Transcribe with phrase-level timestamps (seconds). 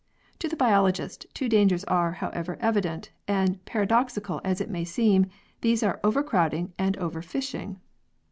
[0.39, 5.27] "To the biologist two dangers are, however, evident, and, paradoxical as it may seem,
[5.61, 7.79] these are overcrowding and over fishing.